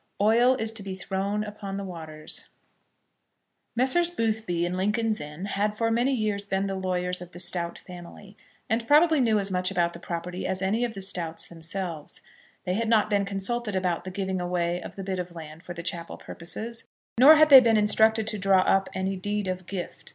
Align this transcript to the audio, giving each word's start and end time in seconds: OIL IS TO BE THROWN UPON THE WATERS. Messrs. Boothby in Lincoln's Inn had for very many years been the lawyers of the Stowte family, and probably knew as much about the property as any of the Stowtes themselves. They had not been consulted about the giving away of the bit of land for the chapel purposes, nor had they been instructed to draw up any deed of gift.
OIL 0.19 0.55
IS 0.59 0.71
TO 0.71 0.81
BE 0.81 0.95
THROWN 0.95 1.43
UPON 1.43 1.77
THE 1.77 1.83
WATERS. 1.83 2.49
Messrs. 3.75 4.09
Boothby 4.09 4.65
in 4.65 4.75
Lincoln's 4.75 5.21
Inn 5.21 5.45
had 5.45 5.73
for 5.75 5.89
very 5.89 5.91
many 5.91 6.11
years 6.15 6.43
been 6.43 6.65
the 6.65 6.73
lawyers 6.73 7.21
of 7.21 7.33
the 7.33 7.37
Stowte 7.39 7.77
family, 7.77 8.35
and 8.67 8.87
probably 8.87 9.19
knew 9.19 9.37
as 9.37 9.51
much 9.51 9.69
about 9.69 9.93
the 9.93 9.99
property 9.99 10.47
as 10.47 10.63
any 10.63 10.83
of 10.83 10.95
the 10.95 11.01
Stowtes 11.01 11.47
themselves. 11.47 12.21
They 12.65 12.73
had 12.73 12.89
not 12.89 13.11
been 13.11 13.25
consulted 13.25 13.75
about 13.75 14.03
the 14.03 14.09
giving 14.09 14.41
away 14.41 14.81
of 14.81 14.95
the 14.95 15.03
bit 15.03 15.19
of 15.19 15.35
land 15.35 15.61
for 15.61 15.75
the 15.75 15.83
chapel 15.83 16.17
purposes, 16.17 16.87
nor 17.19 17.35
had 17.35 17.49
they 17.49 17.59
been 17.59 17.77
instructed 17.77 18.25
to 18.25 18.39
draw 18.39 18.61
up 18.61 18.89
any 18.95 19.15
deed 19.15 19.47
of 19.47 19.67
gift. 19.67 20.09